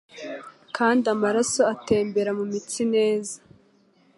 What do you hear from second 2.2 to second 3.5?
mu mitsi neza.